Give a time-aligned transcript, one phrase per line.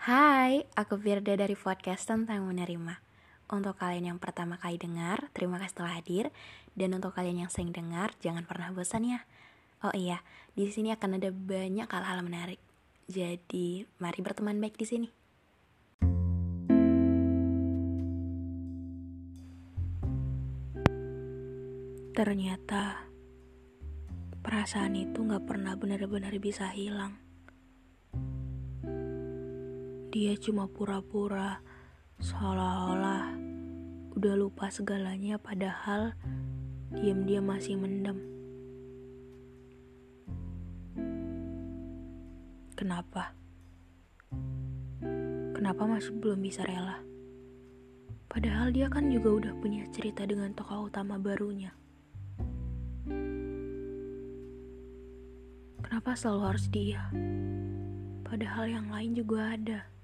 [0.00, 3.04] Hai, aku Firda dari podcast tentang menerima.
[3.52, 6.32] Untuk kalian yang pertama kali dengar, terima kasih telah hadir.
[6.72, 9.28] Dan untuk kalian yang sering dengar, jangan pernah bosan ya.
[9.84, 10.24] Oh iya,
[10.56, 12.56] di sini akan ada banyak hal-hal menarik.
[13.12, 15.08] Jadi, mari berteman baik di sini.
[22.16, 23.04] Ternyata
[24.40, 27.20] perasaan itu gak pernah benar-benar bisa hilang.
[30.10, 31.62] Dia cuma pura-pura
[32.18, 33.30] seolah-olah
[34.18, 36.18] udah lupa segalanya padahal
[36.90, 38.18] diam-diam masih mendem.
[42.74, 43.38] Kenapa?
[45.54, 46.98] Kenapa masih belum bisa rela?
[48.26, 51.70] Padahal dia kan juga udah punya cerita dengan tokoh utama barunya.
[55.86, 57.06] Kenapa selalu harus dia?
[58.26, 59.99] Padahal yang lain juga ada.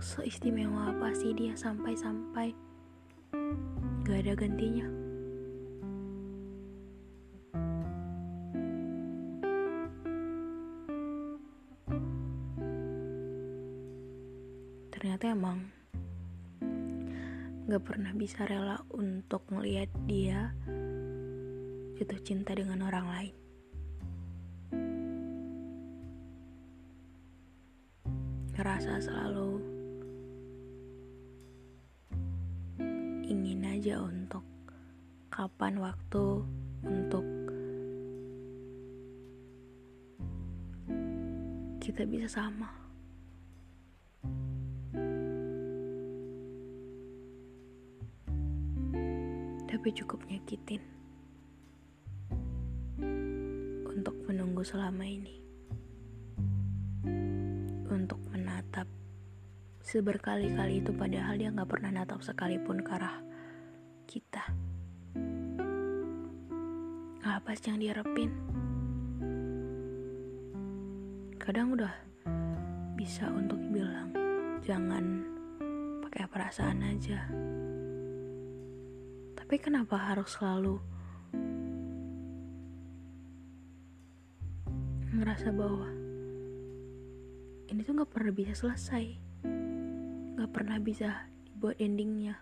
[0.00, 2.56] Seistimewa apa sih dia sampai-sampai
[4.00, 4.88] gak ada gantinya?
[14.88, 15.68] Ternyata emang
[17.68, 20.56] gak pernah bisa rela untuk melihat dia
[22.00, 23.34] jatuh cinta dengan orang lain.
[28.56, 29.69] Ngerasa selalu
[33.80, 34.44] aja untuk
[35.32, 36.44] kapan waktu
[36.84, 37.24] untuk
[41.80, 42.68] kita bisa sama.
[49.64, 50.84] Tapi cukup nyakitin
[53.88, 55.40] untuk menunggu selama ini.
[57.88, 58.84] Untuk menatap
[59.80, 63.30] seberkali-kali itu padahal dia gak pernah natap sekalipun ke arah
[64.10, 64.42] kita.
[67.22, 68.34] Apa sih yang diharapin?
[71.38, 71.94] Kadang udah
[72.98, 74.10] bisa untuk bilang
[74.66, 75.22] jangan
[76.02, 77.30] pakai perasaan aja.
[79.38, 80.82] Tapi kenapa harus selalu
[85.14, 85.86] ngerasa bahwa
[87.70, 89.04] ini tuh gak pernah bisa selesai
[90.38, 92.40] gak pernah bisa dibuat endingnya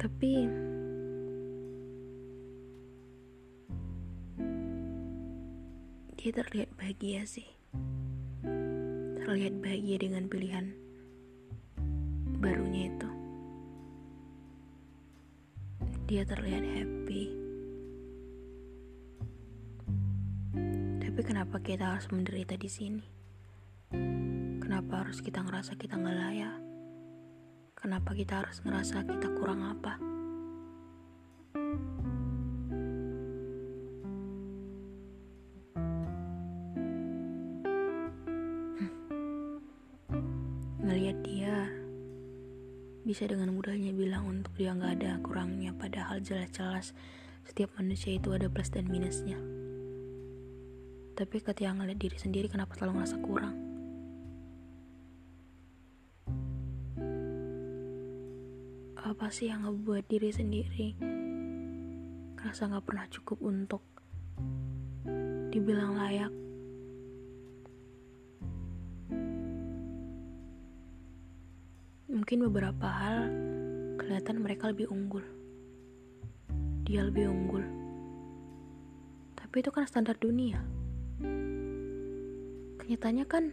[0.00, 0.48] tapi
[6.18, 7.46] dia terlihat bahagia sih
[9.22, 10.72] terlihat bahagia dengan pilihan
[12.40, 13.18] barunya itu
[16.08, 17.24] dia terlihat happy.
[21.04, 23.17] Tapi kenapa kita harus menderita di sini?
[24.68, 26.60] Kenapa harus kita ngerasa kita nggak layak?
[27.72, 29.96] Kenapa kita harus ngerasa kita kurang apa?
[40.84, 41.64] Ngeliat dia
[43.08, 46.92] bisa dengan mudahnya bilang untuk dia nggak ada kurangnya padahal jelas-jelas
[47.48, 49.40] setiap manusia itu ada plus dan minusnya
[51.16, 53.67] tapi ketika ngeliat diri sendiri kenapa selalu ngerasa kurang
[59.06, 60.98] apa sih yang ngebuat diri sendiri
[62.38, 63.82] ngerasa nggak pernah cukup untuk
[65.54, 66.32] dibilang layak
[72.08, 73.30] Mungkin beberapa hal
[74.00, 75.22] kelihatan mereka lebih unggul.
[76.84, 77.64] Dia lebih unggul.
[79.38, 80.60] Tapi itu kan standar dunia.
[82.80, 83.52] Kenyataannya kan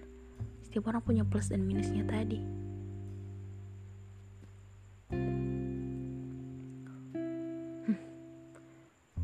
[0.64, 2.65] setiap orang punya plus dan minusnya tadi.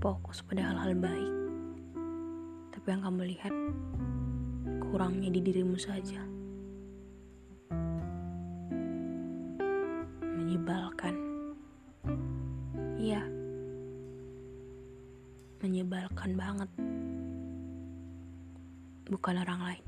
[0.02, 1.34] fokus pada hal-hal baik.
[2.74, 3.54] Tapi yang kamu lihat
[4.90, 6.26] kurangnya di dirimu saja.
[10.26, 11.14] Menyebalkan.
[12.98, 13.22] Iya.
[15.62, 16.70] Menyebalkan banget.
[19.06, 19.86] Bukan orang lain.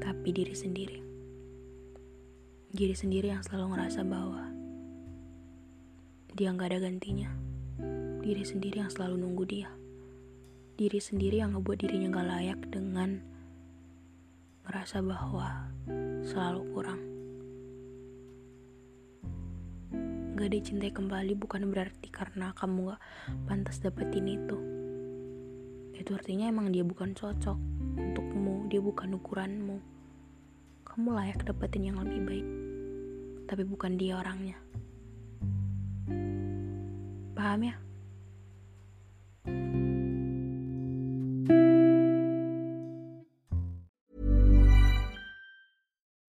[0.00, 0.98] Tapi diri sendiri.
[2.72, 4.48] Diri sendiri yang selalu ngerasa bahwa
[6.32, 7.47] dia nggak ada gantinya.
[8.18, 9.70] Diri sendiri yang selalu nunggu dia.
[10.74, 13.18] Diri sendiri yang ngebuat dirinya gak layak dengan
[14.66, 15.70] ngerasa bahwa
[16.26, 17.00] selalu kurang.
[20.38, 23.02] Gak dicintai kembali bukan berarti karena kamu gak
[23.46, 24.58] pantas dapetin itu.
[25.98, 27.58] Itu artinya emang dia bukan cocok
[27.98, 29.78] untukmu, dia bukan ukuranmu.
[30.86, 32.48] Kamu layak dapetin yang lebih baik,
[33.46, 34.58] tapi bukan dia orangnya.
[37.38, 37.87] Paham ya?